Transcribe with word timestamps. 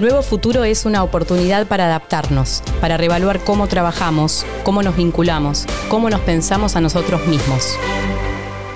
Nuevo 0.00 0.22
Futuro 0.22 0.64
es 0.64 0.86
una 0.86 1.04
oportunidad 1.04 1.68
para 1.68 1.86
adaptarnos, 1.86 2.64
para 2.80 2.96
reevaluar 2.96 3.44
cómo 3.44 3.68
trabajamos, 3.68 4.44
cómo 4.64 4.82
nos 4.82 4.96
vinculamos, 4.96 5.66
cómo 5.88 6.10
nos 6.10 6.20
pensamos 6.22 6.74
a 6.74 6.80
nosotros 6.80 7.24
mismos. 7.28 7.76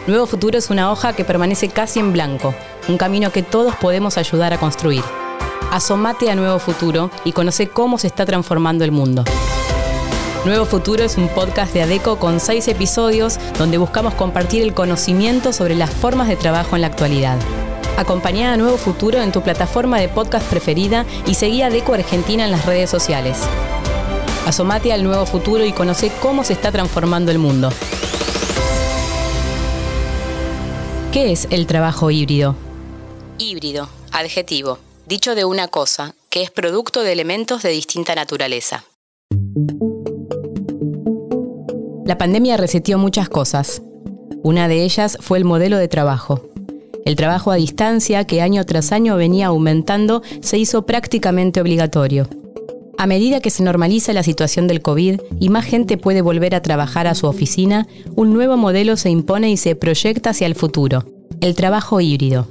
Nuevo 0.07 0.27
Futuro 0.27 0.57
es 0.57 0.71
una 0.71 0.93
hoja 0.93 1.15
que 1.15 1.25
permanece 1.25 1.71
casi 1.71 1.99
en 1.99 2.13
blanco, 2.13 2.55
un 2.87 2.99
camino 2.99 3.33
que 3.33 3.43
todos 3.43 3.75
podemos 3.75 4.17
ayudar 4.17 4.53
a 4.53 4.59
construir. 4.59 5.03
Asomate 5.73 6.31
a 6.31 6.37
Nuevo 6.37 6.61
Futuro 6.61 7.11
y 7.25 7.33
conoce 7.33 7.69
cómo 7.69 7.99
se 7.99 8.07
está 8.07 8.25
transformando 8.25 8.85
el 8.85 8.93
mundo. 8.93 9.25
Nuevo 10.45 10.67
Futuro 10.67 11.03
es 11.03 11.17
un 11.17 11.27
podcast 11.27 11.75
de 11.75 11.83
ADECO 11.83 12.21
con 12.21 12.39
seis 12.39 12.69
episodios 12.69 13.41
donde 13.59 13.77
buscamos 13.77 14.15
compartir 14.15 14.63
el 14.63 14.73
conocimiento 14.73 15.53
sobre 15.53 15.75
las 15.75 15.91
formas 15.91 16.29
de 16.29 16.37
trabajo 16.37 16.77
en 16.77 16.83
la 16.83 16.87
actualidad. 16.87 17.39
Acompañá 17.99 18.53
a 18.53 18.57
Nuevo 18.57 18.77
Futuro 18.77 19.21
en 19.21 19.33
tu 19.33 19.43
plataforma 19.43 19.99
de 19.99 20.09
podcast 20.09 20.49
preferida 20.49 21.05
y 21.27 21.35
seguí 21.35 21.63
a 21.63 21.67
ADECO 21.67 21.95
Argentina 21.95 22.45
en 22.45 22.53
las 22.53 22.65
redes 22.65 22.89
sociales. 22.89 23.41
Asomate 24.47 24.93
al 24.93 25.03
Nuevo 25.03 25.27
Futuro 25.27 25.65
y 25.65 25.73
conoce 25.73 26.13
cómo 26.23 26.45
se 26.45 26.53
está 26.53 26.71
transformando 26.71 27.33
el 27.33 27.41
mundo. 27.41 27.71
¿Qué 31.13 31.33
es 31.33 31.49
el 31.51 31.67
trabajo 31.67 32.13
híbrido? 32.13 32.55
Híbrido, 33.37 33.89
adjetivo, 34.13 34.79
dicho 35.09 35.35
de 35.35 35.45
una 35.45 35.67
cosa, 35.67 36.15
que 36.31 36.45
es 36.45 36.53
producto 36.53 37.03
de 37.03 37.11
elementos 37.11 37.65
de 37.65 37.71
distinta 37.71 38.15
naturaleza. 38.15 38.85
La 42.07 42.17
pandemia 42.17 42.57
reseteó 42.59 42.97
muchas 42.97 43.29
cosas. 43.29 43.83
Una 44.45 44.69
de 44.69 44.85
ellas 44.85 45.19
fue 45.21 45.39
el 45.39 45.45
modelo 45.45 45.79
de 45.79 45.89
trabajo. 45.89 46.48
El 47.09 47.17
trabajo 47.17 47.51
a 47.51 47.55
distancia, 47.55 48.25
que 48.25 48.43
año 48.43 48.67
tras 48.67 48.93
año 48.93 49.17
venía 49.17 49.47
aumentando, 49.47 50.21
se 50.43 50.59
hizo 50.59 50.85
prácticamente 50.85 51.59
obligatorio. 51.59 52.29
A 52.99 53.07
medida 53.07 53.41
que 53.41 53.49
se 53.49 53.63
normaliza 53.63 54.13
la 54.13 54.23
situación 54.23 54.67
del 54.67 54.83
COVID 54.83 55.19
y 55.41 55.49
más 55.49 55.65
gente 55.65 55.97
puede 55.97 56.21
volver 56.21 56.55
a 56.55 56.61
trabajar 56.61 57.07
a 57.07 57.15
su 57.15 57.27
oficina, 57.27 57.89
un 58.15 58.35
nuevo 58.35 58.59
modelo 58.59 58.99
se 58.99 59.09
impone 59.09 59.51
y 59.51 59.57
se 59.57 59.75
proyecta 59.75 60.31
hacia 60.31 60.47
el 60.47 60.55
futuro, 60.55 61.07
el 61.41 61.55
trabajo 61.55 62.03
híbrido. 62.03 62.47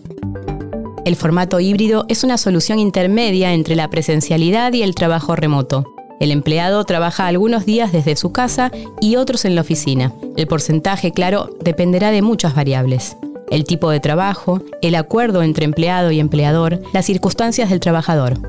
El 1.05 1.15
formato 1.15 1.59
híbrido 1.59 2.05
es 2.09 2.23
una 2.23 2.39
solución 2.39 2.79
intermedia 2.79 3.53
entre 3.53 3.75
la 3.75 3.91
presencialidad 3.91 4.73
y 4.73 4.81
el 4.81 4.95
trabajo 4.95 5.35
remoto. 5.35 5.85
El 6.19 6.31
empleado 6.31 6.83
trabaja 6.83 7.27
algunos 7.27 7.67
días 7.67 7.91
desde 7.91 8.15
su 8.15 8.31
casa 8.31 8.71
y 9.01 9.17
otros 9.17 9.45
en 9.45 9.53
la 9.53 9.61
oficina. 9.61 10.13
El 10.35 10.47
porcentaje, 10.47 11.11
claro, 11.11 11.51
dependerá 11.63 12.09
de 12.09 12.23
muchas 12.23 12.55
variables. 12.55 13.17
El 13.49 13.63
tipo 13.63 13.89
de 13.89 13.99
trabajo, 13.99 14.61
el 14.81 14.95
acuerdo 14.95 15.41
entre 15.41 15.65
empleado 15.65 16.11
y 16.11 16.19
empleador, 16.19 16.81
las 16.93 17.05
circunstancias 17.05 17.69
del 17.69 17.79
trabajador. 17.79 18.39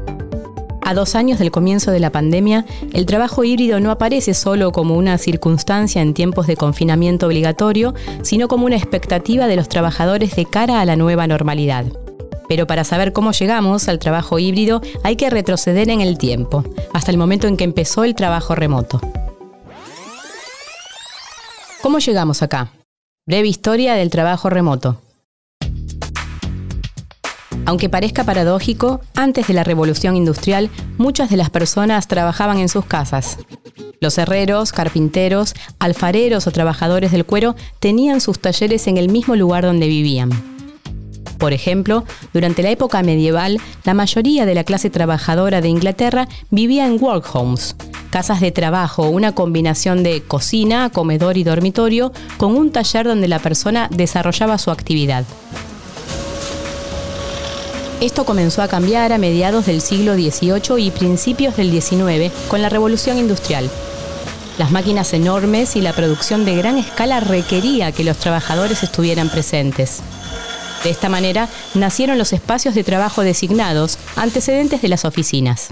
A 0.82 0.94
dos 0.94 1.14
años 1.14 1.38
del 1.38 1.50
comienzo 1.50 1.91
de 1.91 2.00
la 2.00 2.10
pandemia, 2.10 2.64
el 2.94 3.06
trabajo 3.06 3.44
híbrido 3.44 3.78
no 3.78 3.91
aparece 3.91 4.34
solo 4.34 4.72
como 4.72 4.96
una 4.96 5.19
circunstancia 5.19 6.02
en 6.02 6.14
tiempos 6.14 6.46
de 6.46 6.56
confinamiento 6.56 7.26
obligatorio, 7.26 7.94
sino 8.22 8.48
como 8.48 8.66
una 8.66 8.76
expectativa 8.76 9.46
de 9.46 9.56
los 9.56 9.69
trabajadores 9.69 10.34
de 10.34 10.46
cara 10.46 10.80
a 10.80 10.84
la 10.84 10.96
nueva 10.96 11.26
normalidad. 11.26 11.84
Pero 12.48 12.66
para 12.66 12.84
saber 12.84 13.12
cómo 13.12 13.32
llegamos 13.32 13.86
al 13.88 13.98
trabajo 13.98 14.38
híbrido 14.38 14.80
hay 15.04 15.16
que 15.16 15.28
retroceder 15.28 15.91
en 15.91 16.00
el 16.00 16.16
tiempo, 16.16 16.64
hasta 16.94 17.10
el 17.10 17.19
momento 17.19 17.46
en 17.46 17.56
que 17.56 17.64
empezó 17.64 18.04
el 18.04 18.14
trabajo 18.14 18.54
remoto. 18.54 19.00
¿Cómo 21.82 21.98
llegamos 21.98 22.42
acá? 22.42 22.72
Breve 23.28 23.46
historia 23.46 23.92
del 23.92 24.08
trabajo 24.08 24.48
remoto. 24.48 25.02
Aunque 27.66 27.90
parezca 27.90 28.24
paradójico, 28.24 29.02
antes 29.14 29.48
de 29.48 29.52
la 29.52 29.64
revolución 29.64 30.16
industrial, 30.16 30.70
muchas 30.96 31.28
de 31.28 31.36
las 31.36 31.50
personas 31.50 32.08
trabajaban 32.08 32.58
en 32.58 32.70
sus 32.70 32.86
casas. 32.86 33.36
Los 34.00 34.16
herreros, 34.16 34.72
carpinteros, 34.72 35.52
alfareros 35.78 36.46
o 36.46 36.52
trabajadores 36.52 37.12
del 37.12 37.26
cuero 37.26 37.54
tenían 37.80 38.22
sus 38.22 38.38
talleres 38.38 38.86
en 38.86 38.97
el 38.97 39.10
mismo 39.10 39.36
lugar 39.36 39.62
donde 39.62 39.88
vivían. 39.88 40.30
Por 41.36 41.53
ejemplo, 41.53 42.04
durante 42.32 42.62
la 42.62 42.70
época 42.70 43.03
medieval, 43.03 43.60
la 43.84 43.92
mayoría 43.92 44.47
de 44.47 44.54
la 44.54 44.64
clase 44.64 44.88
trabajadora 44.88 45.60
de 45.60 45.69
Inglaterra 45.69 46.28
vivía 46.50 46.86
en 46.86 46.97
workhomes, 46.98 47.76
casas 48.10 48.41
de 48.41 48.52
trabajo, 48.52 49.08
una 49.08 49.32
combinación 49.32 50.02
de 50.02 50.22
cocina, 50.22 50.91
comedor 50.91 51.36
y 51.36 51.44
dormitorio, 51.44 52.12
con 52.36 52.56
un 52.56 52.70
taller 52.70 53.06
donde 53.06 53.28
la 53.28 53.38
persona 53.38 53.88
desarrollaba 53.91 54.58
su 54.58 54.70
actividad. 54.70 55.24
Esto 58.00 58.24
comenzó 58.24 58.62
a 58.62 58.68
cambiar 58.68 59.12
a 59.12 59.18
mediados 59.18 59.66
del 59.66 59.80
siglo 59.80 60.14
XVIII 60.14 60.78
y 60.78 60.91
principios 60.92 61.56
del 61.56 61.70
XIX 61.70 62.32
con 62.47 62.62
la 62.62 62.68
Revolución 62.68 63.18
Industrial. 63.18 63.68
Las 64.56 64.70
máquinas 64.70 65.12
enormes 65.14 65.74
y 65.74 65.80
la 65.80 65.92
producción 65.92 66.44
de 66.44 66.54
gran 66.54 66.78
escala 66.78 67.18
requería 67.18 67.91
que 67.91 68.04
los 68.04 68.16
trabajadores 68.16 68.84
estuvieran 68.84 69.30
presentes. 69.30 70.00
De 70.84 70.91
esta 70.91 71.08
manera 71.08 71.48
nacieron 71.74 72.18
los 72.18 72.32
espacios 72.32 72.76
de 72.76 72.84
trabajo 72.84 73.22
designados, 73.22 73.98
antecedentes 74.14 74.80
de 74.80 74.88
las 74.88 75.04
oficinas. 75.04 75.70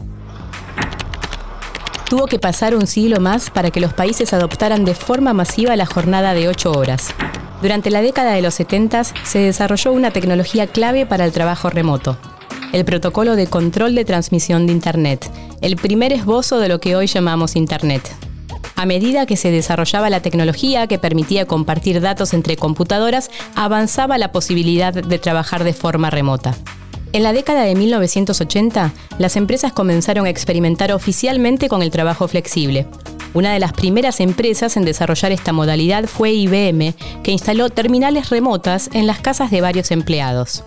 Tuvo 2.08 2.26
que 2.26 2.38
pasar 2.38 2.76
un 2.76 2.86
siglo 2.86 3.20
más 3.20 3.50
para 3.50 3.72
que 3.72 3.80
los 3.80 3.92
países 3.92 4.32
adoptaran 4.32 4.84
de 4.84 4.94
forma 4.94 5.32
masiva 5.32 5.74
la 5.74 5.86
jornada 5.86 6.34
de 6.34 6.48
ocho 6.48 6.70
horas. 6.70 7.08
Durante 7.62 7.90
la 7.90 8.00
década 8.00 8.32
de 8.32 8.42
los 8.42 8.54
70 8.54 9.02
se 9.02 9.38
desarrolló 9.40 9.92
una 9.92 10.12
tecnología 10.12 10.68
clave 10.68 11.04
para 11.04 11.24
el 11.24 11.32
trabajo 11.32 11.68
remoto, 11.68 12.16
el 12.72 12.84
protocolo 12.84 13.34
de 13.34 13.48
control 13.48 13.96
de 13.96 14.04
transmisión 14.04 14.68
de 14.68 14.72
Internet, 14.72 15.28
el 15.62 15.74
primer 15.74 16.12
esbozo 16.12 16.60
de 16.60 16.68
lo 16.68 16.78
que 16.78 16.94
hoy 16.94 17.08
llamamos 17.08 17.56
Internet. 17.56 18.08
A 18.76 18.86
medida 18.86 19.26
que 19.26 19.36
se 19.36 19.50
desarrollaba 19.50 20.08
la 20.08 20.22
tecnología 20.22 20.86
que 20.86 21.00
permitía 21.00 21.46
compartir 21.46 22.00
datos 22.00 22.34
entre 22.34 22.56
computadoras, 22.56 23.30
avanzaba 23.56 24.16
la 24.16 24.30
posibilidad 24.30 24.92
de 24.92 25.18
trabajar 25.18 25.64
de 25.64 25.72
forma 25.72 26.10
remota. 26.10 26.54
En 27.16 27.22
la 27.22 27.32
década 27.32 27.62
de 27.62 27.74
1980, 27.74 28.92
las 29.16 29.36
empresas 29.36 29.72
comenzaron 29.72 30.26
a 30.26 30.28
experimentar 30.28 30.92
oficialmente 30.92 31.66
con 31.70 31.82
el 31.82 31.90
trabajo 31.90 32.28
flexible, 32.28 32.86
una 33.32 33.54
de 33.54 33.58
las 33.58 33.72
primeras 33.72 34.20
empresas 34.20 34.76
en 34.76 34.84
desarrollar 34.84 35.32
esta 35.32 35.54
modalidad 35.54 36.04
fue 36.04 36.32
IBM, 36.32 36.92
que 37.22 37.32
instaló 37.32 37.70
terminales 37.70 38.28
remotas 38.28 38.90
en 38.92 39.06
las 39.06 39.20
casas 39.20 39.50
de 39.50 39.62
varios 39.62 39.92
empleados. 39.92 40.62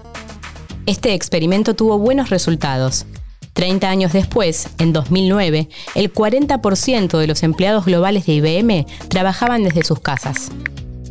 Este 0.88 1.14
experimento 1.14 1.76
tuvo 1.76 2.00
buenos 2.00 2.32
resultados. 2.32 3.06
30 3.54 3.88
años 3.88 4.14
después, 4.14 4.70
en 4.80 4.92
2009, 4.92 5.70
el 5.94 6.12
40% 6.12 7.20
de 7.20 7.28
los 7.28 7.44
empleados 7.44 7.86
globales 7.86 8.26
de 8.26 8.34
IBM 8.34 8.88
trabajaban 9.08 9.64
desde 9.64 9.84
sus 9.84 10.00
casas. 10.00 10.50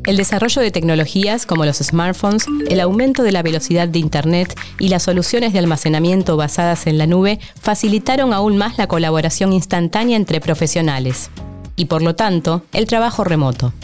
El 0.08 0.16
desarrollo 0.16 0.62
de 0.62 0.70
tecnologías 0.70 1.44
como 1.44 1.66
los 1.66 1.76
smartphones, 1.76 2.46
el 2.70 2.80
aumento 2.80 3.22
de 3.22 3.30
la 3.30 3.42
velocidad 3.42 3.88
de 3.88 3.98
Internet 3.98 4.58
y 4.78 4.88
las 4.88 5.02
soluciones 5.02 5.52
de 5.52 5.58
almacenamiento 5.58 6.38
basadas 6.38 6.86
en 6.86 6.96
la 6.96 7.06
nube 7.06 7.38
facilitaron 7.60 8.32
aún 8.32 8.56
más 8.56 8.78
la 8.78 8.86
colaboración 8.86 9.52
instantánea 9.52 10.16
entre 10.16 10.41
profesionales 10.41 11.28
y 11.76 11.84
por 11.84 12.00
lo 12.00 12.14
tanto 12.14 12.62
el 12.72 12.86
trabajo 12.86 13.22
remoto. 13.22 13.74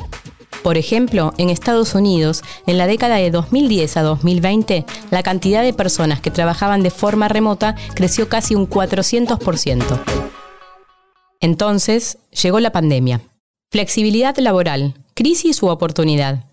Por 0.62 0.78
ejemplo, 0.78 1.34
en 1.36 1.50
Estados 1.50 1.94
Unidos, 1.94 2.42
en 2.66 2.78
la 2.78 2.86
década 2.86 3.16
de 3.16 3.30
2010 3.30 3.98
a 3.98 4.02
2020, 4.02 4.86
la 5.10 5.22
cantidad 5.22 5.62
de 5.62 5.74
personas 5.74 6.22
que 6.22 6.30
trabajaban 6.30 6.82
de 6.82 6.90
forma 6.90 7.28
remota 7.28 7.74
creció 7.94 8.30
casi 8.30 8.54
un 8.54 8.66
400%. 8.66 10.00
Entonces, 11.40 12.16
llegó 12.30 12.60
la 12.60 12.72
pandemia. 12.72 13.20
Flexibilidad 13.70 14.34
laboral, 14.38 14.94
crisis 15.14 15.62
u 15.62 15.68
oportunidad. 15.68 16.44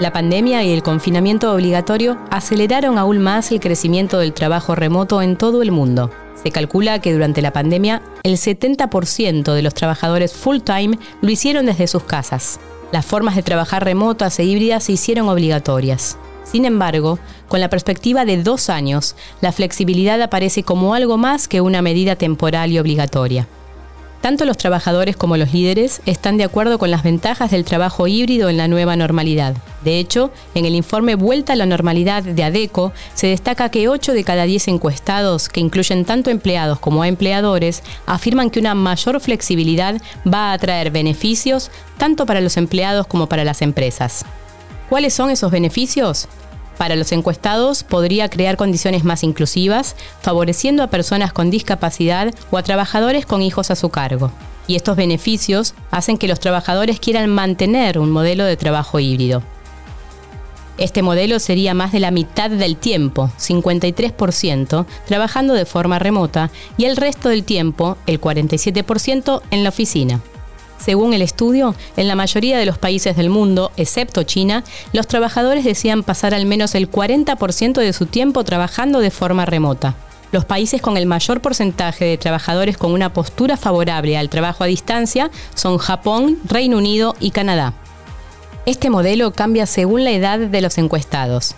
La 0.00 0.12
pandemia 0.12 0.64
y 0.64 0.72
el 0.72 0.82
confinamiento 0.82 1.52
obligatorio 1.52 2.18
aceleraron 2.30 2.96
aún 2.96 3.18
más 3.18 3.52
el 3.52 3.60
crecimiento 3.60 4.18
del 4.18 4.32
trabajo 4.32 4.74
remoto 4.74 5.20
en 5.20 5.36
todo 5.36 5.62
el 5.62 5.70
mundo. 5.70 6.10
Se 6.42 6.50
calcula 6.50 7.00
que 7.00 7.12
durante 7.12 7.42
la 7.42 7.52
pandemia 7.52 8.02
el 8.22 8.38
70% 8.38 9.52
de 9.52 9.62
los 9.62 9.74
trabajadores 9.74 10.32
full-time 10.32 10.98
lo 11.20 11.30
hicieron 11.30 11.66
desde 11.66 11.86
sus 11.86 12.04
casas. 12.04 12.58
Las 12.90 13.04
formas 13.04 13.36
de 13.36 13.42
trabajar 13.42 13.84
remotas 13.84 14.38
e 14.38 14.44
híbridas 14.44 14.84
se 14.84 14.92
hicieron 14.92 15.28
obligatorias. 15.28 16.16
Sin 16.44 16.64
embargo, 16.64 17.18
con 17.48 17.60
la 17.60 17.68
perspectiva 17.68 18.24
de 18.24 18.42
dos 18.42 18.70
años, 18.70 19.16
la 19.42 19.52
flexibilidad 19.52 20.20
aparece 20.22 20.62
como 20.62 20.94
algo 20.94 21.18
más 21.18 21.46
que 21.46 21.60
una 21.60 21.82
medida 21.82 22.16
temporal 22.16 22.72
y 22.72 22.78
obligatoria. 22.78 23.46
Tanto 24.24 24.46
los 24.46 24.56
trabajadores 24.56 25.18
como 25.18 25.36
los 25.36 25.52
líderes 25.52 26.00
están 26.06 26.38
de 26.38 26.44
acuerdo 26.44 26.78
con 26.78 26.90
las 26.90 27.02
ventajas 27.02 27.50
del 27.50 27.66
trabajo 27.66 28.06
híbrido 28.06 28.48
en 28.48 28.56
la 28.56 28.68
nueva 28.68 28.96
normalidad. 28.96 29.54
De 29.82 29.98
hecho, 29.98 30.30
en 30.54 30.64
el 30.64 30.74
informe 30.74 31.14
Vuelta 31.14 31.52
a 31.52 31.56
la 31.56 31.66
Normalidad 31.66 32.22
de 32.22 32.42
ADECO 32.42 32.94
se 33.12 33.26
destaca 33.26 33.68
que 33.68 33.86
8 33.86 34.14
de 34.14 34.24
cada 34.24 34.44
10 34.44 34.68
encuestados, 34.68 35.50
que 35.50 35.60
incluyen 35.60 36.06
tanto 36.06 36.30
empleados 36.30 36.78
como 36.78 37.02
a 37.02 37.08
empleadores, 37.08 37.82
afirman 38.06 38.48
que 38.48 38.60
una 38.60 38.74
mayor 38.74 39.20
flexibilidad 39.20 40.00
va 40.26 40.54
a 40.54 40.58
traer 40.58 40.90
beneficios 40.90 41.70
tanto 41.98 42.24
para 42.24 42.40
los 42.40 42.56
empleados 42.56 43.06
como 43.06 43.28
para 43.28 43.44
las 43.44 43.60
empresas. 43.60 44.24
¿Cuáles 44.88 45.12
son 45.12 45.28
esos 45.28 45.50
beneficios? 45.50 46.28
Para 46.78 46.96
los 46.96 47.12
encuestados 47.12 47.84
podría 47.84 48.28
crear 48.28 48.56
condiciones 48.56 49.04
más 49.04 49.22
inclusivas, 49.22 49.94
favoreciendo 50.20 50.82
a 50.82 50.88
personas 50.88 51.32
con 51.32 51.50
discapacidad 51.50 52.34
o 52.50 52.58
a 52.58 52.62
trabajadores 52.62 53.26
con 53.26 53.42
hijos 53.42 53.70
a 53.70 53.76
su 53.76 53.90
cargo. 53.90 54.32
Y 54.66 54.76
estos 54.76 54.96
beneficios 54.96 55.74
hacen 55.90 56.18
que 56.18 56.28
los 56.28 56.40
trabajadores 56.40 56.98
quieran 56.98 57.30
mantener 57.30 57.98
un 57.98 58.10
modelo 58.10 58.44
de 58.44 58.56
trabajo 58.56 58.98
híbrido. 58.98 59.42
Este 60.76 61.02
modelo 61.02 61.38
sería 61.38 61.72
más 61.72 61.92
de 61.92 62.00
la 62.00 62.10
mitad 62.10 62.50
del 62.50 62.76
tiempo, 62.76 63.30
53%, 63.38 64.86
trabajando 65.06 65.54
de 65.54 65.66
forma 65.66 66.00
remota 66.00 66.50
y 66.76 66.86
el 66.86 66.96
resto 66.96 67.28
del 67.28 67.44
tiempo, 67.44 67.96
el 68.06 68.20
47%, 68.20 69.42
en 69.52 69.62
la 69.62 69.68
oficina. 69.68 70.20
Según 70.78 71.14
el 71.14 71.22
estudio, 71.22 71.74
en 71.96 72.08
la 72.08 72.14
mayoría 72.14 72.58
de 72.58 72.66
los 72.66 72.78
países 72.78 73.16
del 73.16 73.30
mundo, 73.30 73.72
excepto 73.76 74.22
China, 74.22 74.64
los 74.92 75.06
trabajadores 75.06 75.64
desean 75.64 76.02
pasar 76.02 76.34
al 76.34 76.46
menos 76.46 76.74
el 76.74 76.90
40% 76.90 77.74
de 77.74 77.92
su 77.92 78.06
tiempo 78.06 78.44
trabajando 78.44 79.00
de 79.00 79.10
forma 79.10 79.46
remota. 79.46 79.94
Los 80.32 80.44
países 80.44 80.82
con 80.82 80.96
el 80.96 81.06
mayor 81.06 81.40
porcentaje 81.40 82.04
de 82.04 82.18
trabajadores 82.18 82.76
con 82.76 82.92
una 82.92 83.12
postura 83.12 83.56
favorable 83.56 84.18
al 84.18 84.28
trabajo 84.28 84.64
a 84.64 84.66
distancia 84.66 85.30
son 85.54 85.78
Japón, 85.78 86.38
Reino 86.44 86.76
Unido 86.76 87.14
y 87.20 87.30
Canadá. 87.30 87.72
Este 88.66 88.90
modelo 88.90 89.32
cambia 89.32 89.66
según 89.66 90.02
la 90.02 90.10
edad 90.10 90.38
de 90.38 90.60
los 90.60 90.76
encuestados. 90.78 91.54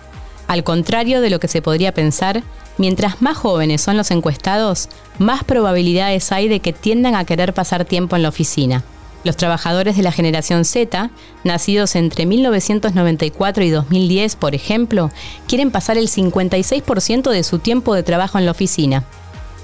Al 0.47 0.63
contrario 0.63 1.21
de 1.21 1.31
lo 1.31 1.41
que 1.41 1.49
se 1.49 1.63
podría 1.63 1.95
pensar, 1.95 2.43
mientras 2.79 3.23
más 3.23 3.37
jóvenes 3.37 3.81
son 3.81 3.97
los 3.97 4.11
encuestados, 4.11 4.89
más 5.19 5.43
probabilidades 5.43 6.31
hay 6.31 6.49
de 6.49 6.61
que 6.61 6.73
tiendan 6.73 7.15
a 7.15 7.25
querer 7.25 7.55
pasar 7.55 7.87
tiempo 7.87 8.15
en 8.15 8.23
la 8.23 8.29
oficina. 8.29 8.85
Los 9.25 9.37
trabajadores 9.37 9.97
de 9.97 10.03
la 10.03 10.13
generación 10.13 10.65
Z, 10.65 11.11
nacidos 11.43 11.97
entre 11.97 12.27
1994 12.27 13.65
y 13.65 13.71
2010, 13.71 14.37
por 14.37 14.55
ejemplo, 14.55 15.11
quieren 15.49 15.71
pasar 15.71 15.99
el 15.99 16.09
56% 16.09 17.31
de 17.31 17.43
su 17.43 17.59
tiempo 17.59 17.95
de 17.95 18.03
trabajo 18.03 18.39
en 18.39 18.47
la 18.47 18.53
oficina. 18.53 19.05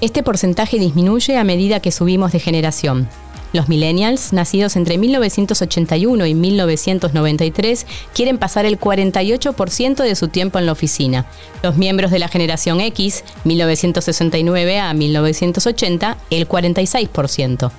Este 0.01 0.23
porcentaje 0.23 0.79
disminuye 0.79 1.37
a 1.37 1.45
medida 1.45 1.81
que 1.81 1.93
subimos 1.93 2.33
de 2.33 2.41
generación. 2.41 3.09
Los 3.53 3.69
millennials, 3.69 4.33
nacidos 4.33 4.77
entre 4.77 4.97
1981 4.97 6.27
y 6.27 6.35
1993, 6.35 7.87
quieren 8.15 8.39
pasar 8.39 8.65
el 8.65 8.81
48% 8.81 10.03
de 10.03 10.15
su 10.17 10.29
tiempo 10.29 10.59
en 10.59 10.67
la 10.67 10.73
oficina. 10.73 11.27
Los 11.63 11.77
miembros 11.77 12.11
de 12.11 12.19
la 12.19 12.29
generación 12.29 12.81
X, 12.81 13.25
1969 13.45 14.81
a 14.81 14.95
1980, 14.95 16.17
el 16.31 16.49
46%. 16.49 17.71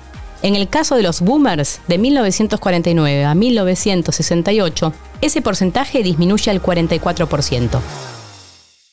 En 0.44 0.56
el 0.56 0.68
caso 0.68 0.94
de 0.94 1.02
los 1.02 1.22
boomers, 1.22 1.80
de 1.88 1.96
1949 1.96 3.24
a 3.24 3.34
1968, 3.34 4.92
ese 5.22 5.40
porcentaje 5.40 6.02
disminuye 6.02 6.50
al 6.50 6.60
44%. 6.60 7.80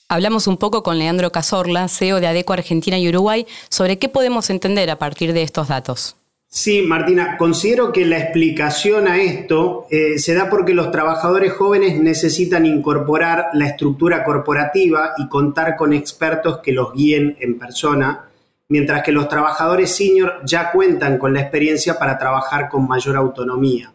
Hablamos 0.07 0.48
un 0.48 0.56
poco 0.56 0.81
con 0.81 0.98
Leandro 0.98 1.33
Cazorla, 1.33 1.89
CEO 1.89 2.21
de 2.21 2.27
ADECO 2.27 2.53
Argentina 2.53 2.98
y 2.98 3.09
Uruguay, 3.09 3.45
sobre 3.68 4.00
qué 4.00 4.07
podemos 4.07 4.50
entender 4.50 4.89
a 4.89 4.98
partir 4.98 5.33
de 5.33 5.44
estos 5.44 5.68
datos. 5.68 6.15
Sí, 6.48 6.83
Martina, 6.83 7.36
considero 7.38 7.92
que 7.92 8.06
la 8.06 8.19
explicación 8.19 9.09
a 9.09 9.21
esto 9.21 9.88
eh, 9.92 10.19
se 10.19 10.33
da 10.33 10.50
porque 10.50 10.74
los 10.74 10.89
trabajadores 10.89 11.51
jóvenes 11.51 12.00
necesitan 12.00 12.65
incorporar 12.65 13.48
la 13.51 13.68
estructura 13.68 14.24
corporativa 14.24 15.15
y 15.18 15.27
contar 15.27 15.75
con 15.75 15.92
expertos 15.92 16.59
que 16.63 16.71
los 16.71 16.94
guíen 16.94 17.36
en 17.42 17.59
persona, 17.59 18.31
mientras 18.72 19.04
que 19.04 19.12
los 19.12 19.28
trabajadores 19.28 19.94
senior 19.94 20.40
ya 20.46 20.72
cuentan 20.72 21.18
con 21.18 21.34
la 21.34 21.42
experiencia 21.42 22.00
para 22.00 22.18
trabajar 22.18 22.70
con 22.70 22.88
mayor 22.88 23.18
autonomía. 23.18 23.92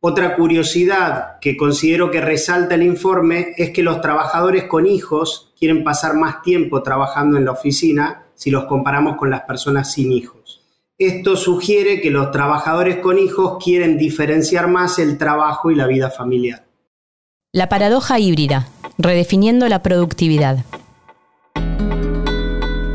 Otra 0.00 0.36
curiosidad 0.36 1.40
que 1.40 1.56
considero 1.56 2.08
que 2.12 2.20
resalta 2.20 2.76
el 2.76 2.84
informe 2.84 3.54
es 3.56 3.70
que 3.70 3.82
los 3.82 4.00
trabajadores 4.00 4.64
con 4.64 4.86
hijos 4.86 5.52
quieren 5.58 5.82
pasar 5.82 6.14
más 6.14 6.40
tiempo 6.42 6.84
trabajando 6.84 7.36
en 7.36 7.46
la 7.46 7.50
oficina 7.50 8.22
si 8.36 8.52
los 8.52 8.66
comparamos 8.66 9.16
con 9.16 9.28
las 9.28 9.40
personas 9.40 9.92
sin 9.92 10.12
hijos. 10.12 10.62
Esto 10.98 11.36
sugiere 11.36 12.00
que 12.00 12.12
los 12.12 12.30
trabajadores 12.30 12.98
con 12.98 13.18
hijos 13.18 13.62
quieren 13.62 13.98
diferenciar 13.98 14.68
más 14.68 15.00
el 15.00 15.18
trabajo 15.18 15.72
y 15.72 15.74
la 15.74 15.88
vida 15.88 16.10
familiar. 16.10 16.64
La 17.52 17.68
paradoja 17.68 18.20
híbrida, 18.20 18.68
redefiniendo 18.98 19.68
la 19.68 19.82
productividad. 19.82 20.64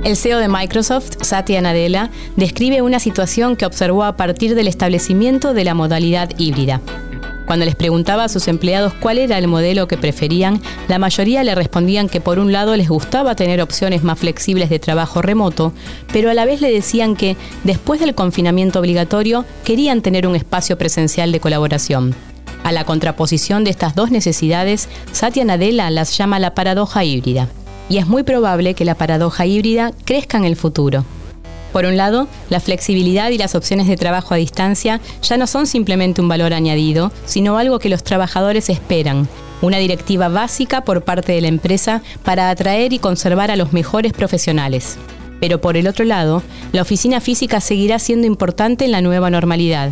El 0.04 0.18
CEO 0.18 0.40
de 0.40 0.48
Microsoft, 0.48 1.22
Satya 1.22 1.62
Nadella, 1.62 2.10
describe 2.36 2.82
una 2.82 3.00
situación 3.00 3.56
que 3.56 3.68
observó 3.68 4.04
a 4.04 4.18
partir 4.18 4.56
del 4.56 4.68
establecimiento 4.68 5.54
de 5.54 5.64
la 5.64 5.76
modalidad 5.76 6.32
híbrida. 6.40 6.82
Cuando 7.46 7.66
les 7.66 7.76
preguntaba 7.76 8.24
a 8.24 8.30
sus 8.30 8.48
empleados 8.48 8.96
cuál 8.96 9.20
era 9.20 9.38
el 9.38 9.48
modelo 9.48 9.88
que 9.88 9.98
preferían, 9.98 10.60
la 10.88 10.98
mayoría 10.98 11.44
le 11.44 11.54
respondían 11.54 12.10
que 12.10 12.20
por 12.20 12.40
un 12.40 12.52
lado 12.52 12.76
les 12.76 12.90
gustaba 12.90 13.36
tener 13.36 13.62
opciones 13.62 14.02
más 14.02 14.18
flexibles 14.18 14.72
de 14.72 14.80
trabajo 14.80 15.22
remoto, 15.22 15.72
pero 16.12 16.32
a 16.32 16.34
la 16.34 16.46
vez 16.46 16.62
le 16.62 16.72
decían 16.72 17.16
que, 17.16 17.38
después 17.64 18.00
del 18.00 18.16
confinamiento 18.16 18.80
obligatorio, 18.80 19.46
querían 19.64 20.02
tener 20.02 20.26
un 20.26 20.36
espacio 20.36 20.80
presencial 20.80 21.32
de 21.32 21.40
colaboración. 21.40 22.16
A 22.64 22.72
la 22.72 22.86
contraposición 22.86 23.64
de 23.64 23.70
estas 23.70 23.94
dos 23.94 24.10
necesidades, 24.10 24.90
Satya 25.12 25.46
Nadella 25.46 25.92
las 25.92 26.18
llama 26.18 26.40
la 26.40 26.56
paradoja 26.56 27.04
híbrida. 27.04 27.50
Y 27.92 27.98
es 27.98 28.08
muy 28.08 28.24
probable 28.24 28.74
que 28.74 28.86
la 28.86 28.96
paradoja 28.96 29.46
híbrida 29.46 29.92
crezca 30.06 30.38
en 30.38 30.46
el 30.46 30.56
futuro. 30.56 31.04
Por 31.74 31.84
un 31.84 31.98
lado, 31.98 32.30
la 32.50 32.62
flexibilidad 32.62 33.32
y 33.32 33.38
las 33.38 33.54
opciones 33.54 33.86
de 33.86 33.98
trabajo 33.98 34.34
a 34.34 34.38
distancia 34.38 35.02
ya 35.22 35.36
no 35.36 35.46
son 35.46 35.68
simplemente 35.68 36.22
un 36.22 36.30
valor 36.30 36.54
añadido, 36.54 37.12
sino 37.26 37.58
algo 37.58 37.80
que 37.80 37.90
los 37.90 38.06
trabajadores 38.06 38.70
esperan, 38.70 39.28
una 39.62 39.78
directiva 39.78 40.30
básica 40.30 40.86
por 40.86 41.04
parte 41.04 41.34
de 41.34 41.42
la 41.42 41.50
empresa 41.50 42.02
para 42.24 42.50
atraer 42.50 42.94
y 42.94 43.00
conservar 43.00 43.52
a 43.52 43.58
los 43.58 43.74
mejores 43.74 44.14
profesionales. 44.14 44.96
Pero 45.42 45.60
por 45.60 45.76
el 45.76 45.86
otro 45.86 46.06
lado, 46.06 46.44
la 46.72 46.84
oficina 46.84 47.20
física 47.20 47.60
seguirá 47.60 48.00
siendo 48.00 48.26
importante 48.26 48.86
en 48.86 48.94
la 48.94 49.02
nueva 49.02 49.30
normalidad. 49.30 49.92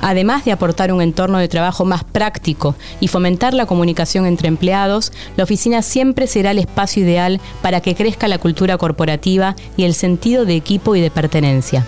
Además 0.00 0.44
de 0.44 0.52
aportar 0.52 0.92
un 0.92 1.00
entorno 1.00 1.38
de 1.38 1.48
trabajo 1.48 1.84
más 1.84 2.04
práctico 2.04 2.74
y 3.00 3.08
fomentar 3.08 3.54
la 3.54 3.66
comunicación 3.66 4.26
entre 4.26 4.48
empleados, 4.48 5.12
la 5.36 5.44
oficina 5.44 5.82
siempre 5.82 6.26
será 6.26 6.50
el 6.50 6.58
espacio 6.58 7.02
ideal 7.02 7.40
para 7.62 7.80
que 7.80 7.94
crezca 7.94 8.28
la 8.28 8.38
cultura 8.38 8.76
corporativa 8.76 9.56
y 9.76 9.84
el 9.84 9.94
sentido 9.94 10.44
de 10.44 10.56
equipo 10.56 10.94
y 10.94 11.00
de 11.00 11.10
pertenencia. 11.10 11.86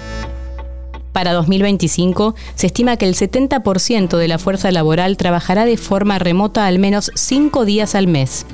Para 1.12 1.32
2025 1.32 2.34
se 2.54 2.66
estima 2.66 2.96
que 2.98 3.06
el 3.06 3.14
70% 3.14 4.18
de 4.18 4.28
la 4.28 4.38
fuerza 4.38 4.70
laboral 4.70 5.16
trabajará 5.16 5.64
de 5.64 5.78
forma 5.78 6.18
remota 6.18 6.66
al 6.66 6.78
menos 6.78 7.10
cinco 7.14 7.64
días 7.64 7.94
al 7.94 8.06
mes. 8.06 8.44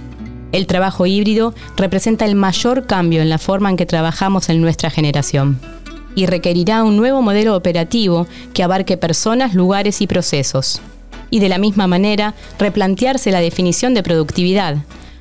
El 0.52 0.66
trabajo 0.66 1.06
híbrido 1.06 1.54
representa 1.76 2.24
el 2.24 2.36
mayor 2.36 2.86
cambio 2.86 3.22
en 3.22 3.30
la 3.30 3.38
forma 3.38 3.70
en 3.70 3.76
que 3.76 3.86
trabajamos 3.86 4.48
en 4.48 4.60
nuestra 4.60 4.90
generación 4.90 5.58
y 6.14 6.26
requerirá 6.26 6.84
un 6.84 6.96
nuevo 6.96 7.22
modelo 7.22 7.56
operativo 7.56 8.26
que 8.54 8.62
abarque 8.62 8.96
personas, 8.96 9.54
lugares 9.54 10.00
y 10.00 10.06
procesos. 10.06 10.80
Y 11.30 11.40
de 11.40 11.48
la 11.48 11.58
misma 11.58 11.86
manera, 11.86 12.34
replantearse 12.58 13.30
la 13.30 13.40
definición 13.40 13.94
de 13.94 14.02
productividad, 14.02 14.76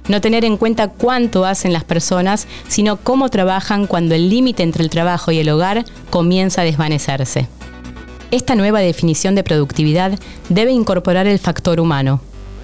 no 0.07 0.21
tener 0.21 0.43
en 0.45 0.57
cuenta 0.57 0.89
cuánto 0.89 1.45
hacen 1.45 1.73
las 1.73 1.83
personas, 1.83 2.47
sino 2.67 2.97
cómo 2.97 3.29
trabajan 3.29 3.87
cuando 3.87 4.15
el 4.15 4.29
límite 4.29 4.63
entre 4.63 4.83
el 4.83 4.89
trabajo 4.89 5.31
y 5.31 5.39
el 5.39 5.49
hogar 5.49 5.85
comienza 6.09 6.61
a 6.61 6.65
desvanecerse. 6.65 7.47
Esta 8.31 8.55
nueva 8.55 8.79
definición 8.79 9.35
de 9.35 9.43
productividad 9.43 10.17
debe 10.49 10.71
incorporar 10.71 11.27
el 11.27 11.39
factor 11.39 11.79
humano, 11.79 12.21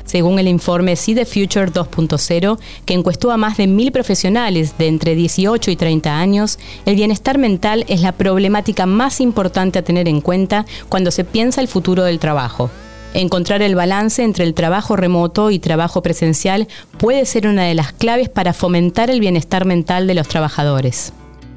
según 0.07 0.39
el 0.39 0.47
informe 0.47 0.95
See 0.95 1.13
the 1.13 1.25
Future 1.25 1.71
2.0, 1.71 2.57
que 2.85 2.93
encuestó 2.95 3.29
a 3.29 3.37
más 3.37 3.57
de 3.57 3.67
mil 3.67 3.91
profesionales 3.91 4.77
de 4.79 4.87
entre 4.87 5.13
18 5.13 5.69
y 5.69 5.75
30 5.75 6.17
años, 6.17 6.57
el 6.85 6.95
bienestar 6.95 7.37
mental 7.37 7.85
es 7.87 8.01
la 8.01 8.13
problemática 8.13 8.87
más 8.87 9.21
importante 9.21 9.77
a 9.77 9.83
tener 9.83 10.07
en 10.07 10.21
cuenta 10.21 10.65
cuando 10.89 11.11
se 11.11 11.23
piensa 11.23 11.61
el 11.61 11.67
futuro 11.67 12.03
del 12.03 12.19
trabajo. 12.19 12.71
Encontrar 13.13 13.61
el 13.61 13.75
balance 13.75 14.23
entre 14.23 14.43
el 14.43 14.53
trabajo 14.53 14.95
remoto 14.95 15.51
y 15.51 15.59
trabajo 15.59 16.01
presencial 16.01 16.67
puede 16.97 17.25
ser 17.25 17.47
una 17.47 17.63
de 17.63 17.73
las 17.75 17.93
claves 17.93 18.29
para 18.29 18.53
fomentar 18.53 19.09
el 19.09 19.19
bienestar 19.19 19.65
mental 19.65 20.07
de 20.07 20.13
los 20.13 20.27
trabajadores. 20.27 21.13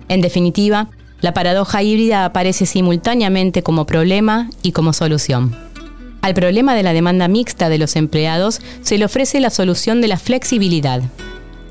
En 0.08 0.20
definitiva, 0.20 0.88
la 1.20 1.34
paradoja 1.34 1.82
híbrida 1.82 2.24
aparece 2.24 2.66
simultáneamente 2.66 3.62
como 3.62 3.84
problema 3.84 4.50
y 4.62 4.72
como 4.72 4.92
solución. 4.92 5.69
Al 6.22 6.34
problema 6.34 6.74
de 6.74 6.82
la 6.82 6.92
demanda 6.92 7.28
mixta 7.28 7.68
de 7.68 7.78
los 7.78 7.96
empleados 7.96 8.60
se 8.82 8.98
le 8.98 9.06
ofrece 9.06 9.40
la 9.40 9.50
solución 9.50 10.00
de 10.00 10.08
la 10.08 10.18
flexibilidad. 10.18 11.02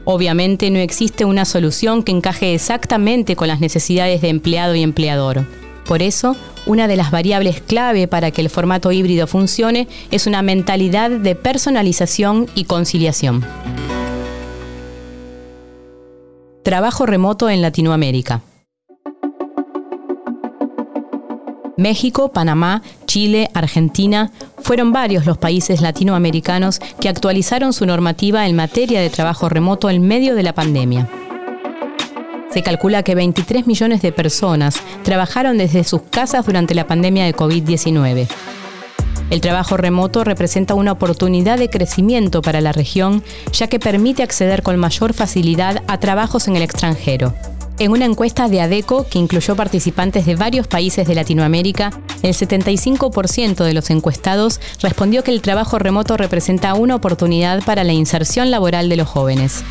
Obviamente 0.06 0.72
no 0.72 0.79
existe 0.79 1.24
una 1.24 1.46
solución 1.46 2.01
que 2.01 2.12
encaje 2.12 2.56
exactamente 2.56 3.36
con 3.36 3.48
las 3.48 3.60
necesidades 3.60 4.22
de 4.22 4.29
empleado 4.29 4.74
y 4.74 4.82
empleador. 4.82 5.46
Por 5.86 6.01
eso, 6.01 6.36
una 6.65 6.88
de 6.88 6.96
las 6.96 7.12
variables 7.12 7.62
clave 7.62 8.08
para 8.08 8.32
que 8.32 8.41
el 8.41 8.50
formato 8.50 8.91
híbrido 8.91 9.27
funcione 9.27 9.88
es 10.10 10.25
una 10.25 10.41
mentalidad 10.41 11.12
de 11.12 11.36
personalización 11.36 12.48
y 12.56 12.63
conciliación. 12.63 13.46
Trabajo 16.63 17.06
remoto 17.06 17.50
en 17.50 17.62
Latinoamérica. 17.62 18.41
México, 21.79 22.31
Panamá, 22.31 22.83
Chile, 23.05 23.50
Argentina, 23.53 24.31
fueron 24.62 24.91
varios 24.91 25.25
los 25.25 25.38
países 25.38 25.81
latinoamericanos 25.81 26.79
que 27.00 27.09
actualizaron 27.09 27.74
su 27.74 27.86
normativa 27.86 28.48
en 28.48 28.55
materia 28.55 29.01
de 29.01 29.09
trabajo 29.09 29.50
remoto 29.50 29.89
en 29.89 30.05
medio 30.05 30.36
de 30.36 30.43
la 30.43 30.53
pandemia. 30.53 31.09
Se 32.51 32.63
calcula 32.63 33.03
que 33.03 33.15
23 33.15 33.67
millones 33.67 34.01
de 34.01 34.12
personas 34.12 34.81
trabajaron 35.03 35.57
desde 35.57 35.83
sus 35.83 36.01
casas 36.03 36.45
durante 36.45 36.74
la 36.74 36.88
pandemia 36.88 37.25
de 37.25 37.36
COVID-19. 37.36 38.27
El 39.29 39.41
trabajo 39.41 39.77
remoto 39.77 40.24
representa 40.24 40.74
una 40.74 40.91
oportunidad 40.91 41.59
de 41.59 41.69
crecimiento 41.69 42.41
para 42.41 42.62
la 42.62 42.71
región, 42.71 43.24
ya 43.53 43.67
que 43.67 43.79
permite 43.79 44.24
acceder 44.24 44.63
con 44.63 44.77
mayor 44.77 45.13
facilidad 45.13 45.83
a 45.88 46.00
trabajos 46.00 46.48
en 46.48 46.55
el 46.55 46.63
extranjero. 46.63 47.36
En 47.79 47.91
una 47.91 48.03
encuesta 48.03 48.50
de 48.50 48.59
ADECO 48.59 49.07
que 49.09 49.19
incluyó 49.19 49.55
participantes 49.55 50.25
de 50.25 50.36
varios 50.36 50.67
países 50.67 51.07
de 51.07 51.15
Latinoamérica, 51.15 51.91
el 52.21 52.33
75% 52.33 53.63
de 53.63 53.74
los 53.74 53.89
encuestados 53.89 54.59
respondió 54.81 55.24
que 55.24 55.31
el 55.31 55.41
trabajo 55.41 55.79
remoto 55.79 56.17
representa 56.17 56.74
una 56.74 56.95
oportunidad 56.95 57.63
para 57.63 57.86
la 57.86 57.93
inserción 57.93 58.51
laboral 58.51 58.89
de 58.89 58.98
los 58.98 59.07
jóvenes. 59.07 59.63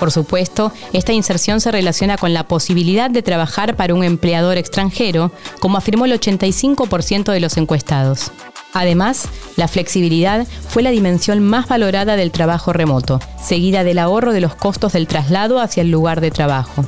Por 0.00 0.10
supuesto, 0.10 0.72
esta 0.92 1.12
inserción 1.12 1.60
se 1.60 1.70
relaciona 1.70 2.16
con 2.16 2.34
la 2.34 2.48
posibilidad 2.48 3.10
de 3.10 3.22
trabajar 3.22 3.76
para 3.76 3.94
un 3.94 4.02
empleador 4.02 4.58
extranjero, 4.58 5.30
como 5.60 5.78
afirmó 5.78 6.04
el 6.04 6.18
85% 6.18 7.30
de 7.30 7.40
los 7.40 7.56
encuestados. 7.58 8.32
Además, 8.72 9.28
la 9.56 9.68
flexibilidad 9.68 10.46
fue 10.68 10.82
la 10.82 10.90
dimensión 10.90 11.42
más 11.42 11.68
valorada 11.68 12.16
del 12.16 12.30
trabajo 12.30 12.72
remoto, 12.72 13.20
seguida 13.42 13.84
del 13.84 13.98
ahorro 13.98 14.32
de 14.32 14.40
los 14.40 14.54
costos 14.54 14.92
del 14.92 15.06
traslado 15.06 15.60
hacia 15.60 15.80
el 15.80 15.90
lugar 15.90 16.20
de 16.20 16.30
trabajo. 16.30 16.84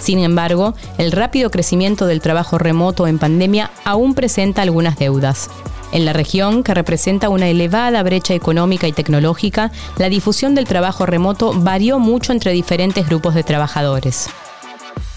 Sin 0.00 0.18
embargo, 0.18 0.74
el 0.98 1.12
rápido 1.12 1.50
crecimiento 1.50 2.06
del 2.06 2.20
trabajo 2.20 2.58
remoto 2.58 3.06
en 3.06 3.18
pandemia 3.18 3.70
aún 3.84 4.14
presenta 4.14 4.62
algunas 4.62 4.98
deudas. 4.98 5.50
En 5.92 6.04
la 6.04 6.12
región, 6.12 6.62
que 6.62 6.72
representa 6.72 7.28
una 7.28 7.48
elevada 7.48 8.02
brecha 8.02 8.34
económica 8.34 8.86
y 8.86 8.92
tecnológica, 8.92 9.72
la 9.98 10.08
difusión 10.08 10.54
del 10.54 10.66
trabajo 10.66 11.04
remoto 11.04 11.52
varió 11.54 11.98
mucho 11.98 12.32
entre 12.32 12.52
diferentes 12.52 13.06
grupos 13.06 13.34
de 13.34 13.42
trabajadores. 13.42 14.30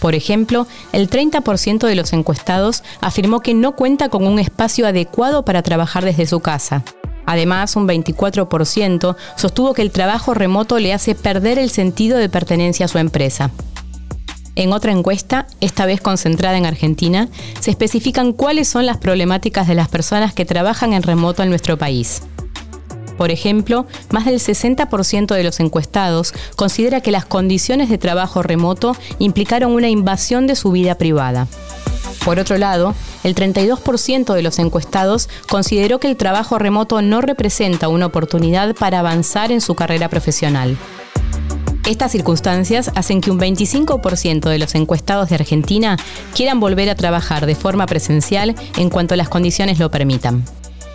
Por 0.04 0.16
ejemplo, 0.16 0.68
el 0.92 1.10
30% 1.10 1.88
de 1.88 1.96
los 1.96 2.12
encuestados 2.12 2.84
afirmó 3.00 3.40
que 3.40 3.54
no 3.54 3.78
cuenta 3.78 4.10
con 4.10 4.28
un 4.28 4.38
espacio 4.38 4.86
adecuado 4.86 5.46
para 5.46 5.62
trabajar 5.62 6.04
desde 6.04 6.26
su 6.26 6.42
casa. 6.42 6.84
Además, 7.26 7.78
un 7.78 7.88
24% 7.88 9.16
sostuvo 9.38 9.74
que 9.74 9.82
el 9.82 9.92
trabajo 9.92 10.34
remoto 10.34 10.78
le 10.78 10.92
hace 10.92 11.16
perder 11.16 11.58
el 11.58 11.70
sentido 11.70 12.18
de 12.18 12.28
pertenencia 12.28 12.88
a 12.88 12.90
su 12.90 12.98
empresa. 12.98 13.52
En 14.58 14.74
otra 14.74 14.92
encuesta, 14.92 15.48
esta 15.62 15.86
vez 15.86 16.02
concentrada 16.02 16.58
en 16.58 16.66
Argentina, 16.66 17.30
se 17.62 17.72
especifican 17.72 18.34
cuáles 18.34 18.68
son 18.68 18.86
las 18.86 18.98
problemáticas 18.98 19.70
de 19.70 19.76
las 19.76 19.88
personas 19.88 20.34
que 20.34 20.44
trabajan 20.44 20.92
en 20.92 21.04
remoto 21.04 21.44
en 21.44 21.50
nuestro 21.50 21.78
país. 21.78 22.24
Por 23.18 23.32
ejemplo, 23.32 23.86
más 24.12 24.26
del 24.26 24.40
60% 24.40 25.36
de 25.36 25.44
los 25.44 25.60
encuestados 25.60 26.34
considera 26.56 27.02
que 27.02 27.12
las 27.12 27.26
condiciones 27.26 27.90
de 27.90 27.98
trabajo 27.98 28.42
remoto 28.44 28.96
implicaron 29.20 29.74
una 29.74 29.90
invasión 29.90 30.48
de 30.48 30.56
su 30.56 30.72
vida 30.72 30.96
privada. 30.96 31.48
Por 32.26 32.40
otro 32.40 32.58
lado, 32.58 32.96
el 33.24 33.36
32% 33.36 34.34
de 34.34 34.42
los 34.42 34.60
encuestados 34.60 35.30
consideró 35.50 36.00
que 36.00 36.10
el 36.10 36.16
trabajo 36.16 36.58
remoto 36.58 37.02
no 37.02 37.22
representa 37.22 37.90
una 37.90 38.06
oportunidad 38.06 38.76
para 38.76 39.00
avanzar 39.00 39.52
en 39.52 39.62
su 39.62 39.76
carrera 39.76 40.10
profesional. 40.10 40.78
Estas 41.86 42.14
circunstancias 42.14 42.92
hacen 42.96 43.20
que 43.20 43.30
un 43.30 43.40
25% 43.40 44.50
de 44.50 44.58
los 44.58 44.74
encuestados 44.74 45.30
de 45.30 45.36
Argentina 45.36 45.98
quieran 46.34 46.62
volver 46.62 46.90
a 46.90 46.96
trabajar 46.96 47.46
de 47.46 47.56
forma 47.56 47.86
presencial 47.88 48.56
en 48.78 48.90
cuanto 48.90 49.18
las 49.18 49.28
condiciones 49.28 49.80
lo 49.80 49.92
permitan. 49.92 50.46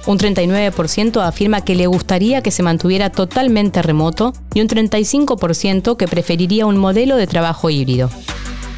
Un 0.09 0.17
39% 0.17 1.21
afirma 1.21 1.61
que 1.61 1.75
le 1.75 1.87
gustaría 1.87 2.41
que 2.41 2.51
se 2.51 2.63
mantuviera 2.63 3.11
totalmente 3.11 3.83
remoto 3.83 4.33
y 4.55 4.63
un 4.63 4.67
35% 4.67 5.99
que 5.99 6.09
preferiría 6.09 6.65
un 6.65 6.79
modelo 6.79 7.17
de 7.17 7.27
trabajo 7.27 7.69
híbrido. 7.69 8.09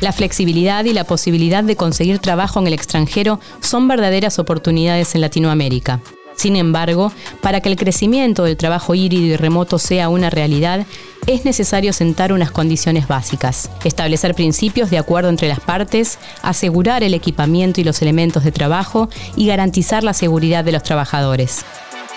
La 0.00 0.10
flexibilidad 0.10 0.84
y 0.86 0.92
la 0.92 1.04
posibilidad 1.04 1.62
de 1.62 1.76
conseguir 1.76 2.18
trabajo 2.18 2.58
en 2.58 2.66
el 2.66 2.72
extranjero 2.72 3.38
son 3.60 3.86
verdaderas 3.86 4.40
oportunidades 4.40 5.14
en 5.14 5.20
Latinoamérica. 5.20 6.00
Sin 6.40 6.56
embargo, 6.56 7.12
para 7.42 7.60
que 7.60 7.68
el 7.68 7.76
crecimiento 7.76 8.44
del 8.44 8.56
trabajo 8.56 8.94
híbrido 8.94 9.26
y 9.26 9.36
remoto 9.36 9.78
sea 9.78 10.08
una 10.08 10.30
realidad, 10.30 10.86
es 11.26 11.44
necesario 11.44 11.92
sentar 11.92 12.32
unas 12.32 12.50
condiciones 12.50 13.06
básicas, 13.06 13.70
establecer 13.84 14.34
principios 14.34 14.88
de 14.88 14.96
acuerdo 14.96 15.28
entre 15.28 15.48
las 15.48 15.60
partes, 15.60 16.18
asegurar 16.40 17.02
el 17.02 17.12
equipamiento 17.12 17.82
y 17.82 17.84
los 17.84 18.00
elementos 18.00 18.42
de 18.42 18.52
trabajo 18.52 19.10
y 19.36 19.48
garantizar 19.48 20.02
la 20.02 20.14
seguridad 20.14 20.64
de 20.64 20.72
los 20.72 20.82
trabajadores. 20.82 21.62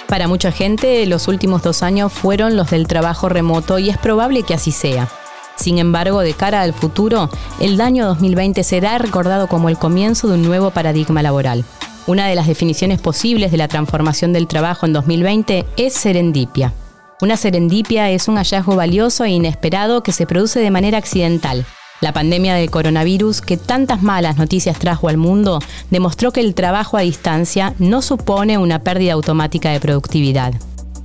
Para 0.07 0.29
mucha 0.29 0.53
gente, 0.53 1.05
los 1.05 1.27
últimos 1.27 1.61
dos 1.61 1.83
años 1.83 2.13
fueron 2.13 2.55
los 2.55 2.69
del 2.69 2.87
trabajo 2.87 3.27
remoto 3.27 3.77
y 3.77 3.89
es 3.89 3.97
probable 3.97 4.43
que 4.43 4.53
así 4.53 4.71
sea. 4.71 5.09
Sin 5.57 5.79
embargo, 5.79 6.21
de 6.21 6.33
cara 6.33 6.61
al 6.61 6.73
futuro, 6.73 7.29
el 7.59 7.81
año 7.81 8.05
2020 8.05 8.63
será 8.63 8.97
recordado 8.99 9.47
como 9.47 9.67
el 9.67 9.77
comienzo 9.77 10.29
de 10.29 10.35
un 10.35 10.43
nuevo 10.43 10.71
paradigma 10.71 11.21
laboral. 11.21 11.65
Una 12.05 12.27
de 12.27 12.35
las 12.35 12.47
definiciones 12.47 12.99
posibles 12.99 13.51
de 13.51 13.57
la 13.57 13.69
transformación 13.69 14.33
del 14.33 14.47
trabajo 14.47 14.85
en 14.85 14.91
2020 14.91 15.65
es 15.77 15.93
serendipia. 15.93 16.73
Una 17.21 17.37
serendipia 17.37 18.09
es 18.09 18.27
un 18.27 18.35
hallazgo 18.35 18.75
valioso 18.75 19.23
e 19.23 19.29
inesperado 19.29 20.03
que 20.03 20.11
se 20.11 20.25
produce 20.25 20.59
de 20.59 20.69
manera 20.69 20.97
accidental. 20.97 21.65
La 22.01 22.11
pandemia 22.11 22.55
del 22.55 22.69
coronavirus, 22.69 23.39
que 23.39 23.55
tantas 23.55 24.03
malas 24.03 24.35
noticias 24.35 24.77
trajo 24.79 25.07
al 25.07 25.15
mundo, 25.15 25.59
demostró 25.91 26.33
que 26.33 26.41
el 26.41 26.55
trabajo 26.55 26.97
a 26.97 27.01
distancia 27.01 27.73
no 27.79 28.01
supone 28.01 28.57
una 28.57 28.79
pérdida 28.79 29.13
automática 29.13 29.71
de 29.71 29.79
productividad. 29.79 30.53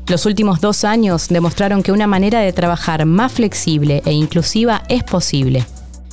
Los 0.08 0.26
últimos 0.26 0.60
dos 0.60 0.82
años 0.82 1.28
demostraron 1.28 1.84
que 1.84 1.92
una 1.92 2.08
manera 2.08 2.40
de 2.40 2.52
trabajar 2.52 3.06
más 3.06 3.30
flexible 3.30 4.02
e 4.04 4.10
inclusiva 4.10 4.82
es 4.88 5.04
posible. 5.04 5.64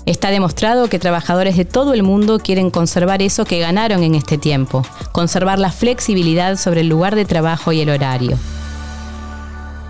Está 0.05 0.29
demostrado 0.29 0.87
que 0.87 0.99
trabajadores 0.99 1.57
de 1.57 1.65
todo 1.65 1.95
el 1.95 2.03
mundo 2.03 2.37
quieren 2.37 2.69
conservar 2.69 3.23
eso 3.23 3.43
que 3.43 3.59
ganaron 3.59 4.03
en 4.03 4.13
este 4.13 4.37
tiempo, 4.37 4.83
conservar 5.11 5.57
la 5.57 5.71
flexibilidad 5.71 6.57
sobre 6.57 6.81
el 6.81 6.89
lugar 6.89 7.15
de 7.15 7.25
trabajo 7.25 7.71
y 7.71 7.81
el 7.81 7.89
horario. 7.89 8.37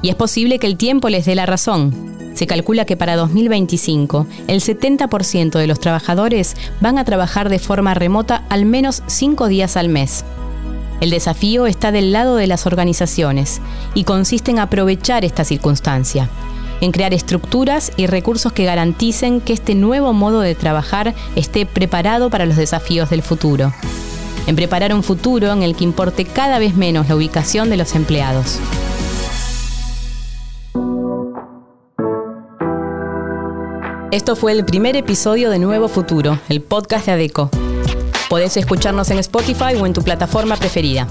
Y 0.01 0.07
es 0.07 0.15
posible 0.15 0.57
que 0.57 0.67
el 0.67 0.77
tiempo 0.77 1.09
les 1.09 1.25
dé 1.25 1.35
la 1.35 1.45
razón. 1.45 2.15
Se 2.33 2.47
calcula 2.47 2.85
que 2.85 2.95
para 2.95 3.17
2025 3.17 4.25
el 4.47 4.61
70% 4.61 5.59
de 5.59 5.67
los 5.67 5.81
trabajadores 5.81 6.55
van 6.79 6.97
a 6.97 7.03
trabajar 7.03 7.49
de 7.49 7.59
forma 7.59 7.93
remota 7.93 8.45
al 8.47 8.65
menos 8.65 9.03
5 9.07 9.47
días 9.47 9.75
al 9.75 9.89
mes. 9.89 10.23
El 11.01 11.09
desafío 11.09 11.65
está 11.67 11.91
del 11.91 12.13
lado 12.13 12.37
de 12.37 12.47
las 12.47 12.65
organizaciones 12.65 13.61
y 13.95 14.05
consiste 14.05 14.51
en 14.51 14.59
aprovechar 14.59 15.25
esta 15.25 15.43
circunstancia 15.43 16.29
en 16.81 16.91
crear 16.91 17.13
estructuras 17.13 17.91
y 17.97 18.07
recursos 18.07 18.53
que 18.53 18.65
garanticen 18.65 19.41
que 19.41 19.53
este 19.53 19.75
nuevo 19.75 20.13
modo 20.13 20.41
de 20.41 20.55
trabajar 20.55 21.13
esté 21.35 21.65
preparado 21.65 22.29
para 22.29 22.45
los 22.45 22.55
desafíos 22.55 23.09
del 23.09 23.21
futuro. 23.21 23.73
En 24.47 24.55
preparar 24.55 24.93
un 24.93 25.03
futuro 25.03 25.51
en 25.51 25.63
el 25.63 25.75
que 25.75 25.83
importe 25.83 26.25
cada 26.25 26.59
vez 26.59 26.75
menos 26.75 27.09
la 27.09 27.15
ubicación 27.15 27.69
de 27.69 27.77
los 27.77 27.95
empleados. 27.95 28.59
Esto 34.11 34.35
fue 34.35 34.53
el 34.53 34.63
primer 34.63 34.95
episodio 34.95 35.49
de 35.49 35.59
Nuevo 35.59 35.89
Futuro, 35.89 36.39
el 36.47 36.61
podcast 36.61 37.07
de 37.07 37.11
ADECO. 37.11 37.49
Podés 38.29 38.57
escucharnos 38.57 39.09
en 39.11 39.19
Spotify 39.19 39.75
o 39.79 39.85
en 39.85 39.93
tu 39.93 40.01
plataforma 40.01 40.55
preferida. 40.57 41.07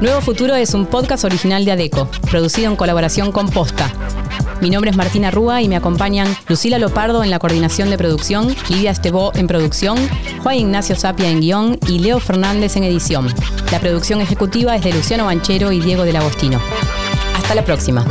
Nuevo 0.00 0.20
Futuro 0.20 0.54
es 0.54 0.74
un 0.74 0.86
podcast 0.86 1.24
original 1.24 1.64
de 1.64 1.72
ADECO, 1.72 2.08
producido 2.30 2.70
en 2.70 2.76
colaboración 2.76 3.32
con 3.32 3.48
Posta, 3.48 3.92
mi 4.60 4.70
nombre 4.70 4.90
es 4.90 4.96
Martina 4.96 5.30
Rúa 5.30 5.60
y 5.60 5.68
me 5.68 5.76
acompañan 5.76 6.34
Lucila 6.48 6.78
Lopardo 6.78 7.22
en 7.22 7.30
la 7.30 7.38
coordinación 7.38 7.90
de 7.90 7.98
producción, 7.98 8.54
Lidia 8.68 8.90
Estebó 8.90 9.32
en 9.34 9.46
producción, 9.46 9.98
Juan 10.42 10.56
Ignacio 10.56 10.96
Sapia 10.96 11.28
en 11.28 11.40
guion 11.40 11.78
y 11.86 11.98
Leo 11.98 12.20
Fernández 12.20 12.76
en 12.76 12.84
edición. 12.84 13.32
La 13.70 13.80
producción 13.80 14.20
ejecutiva 14.20 14.74
es 14.74 14.82
de 14.82 14.92
Luciano 14.92 15.26
Banchero 15.26 15.72
y 15.72 15.80
Diego 15.80 16.04
del 16.04 16.16
Agostino. 16.16 16.60
Hasta 17.36 17.54
la 17.54 17.64
próxima. 17.64 18.04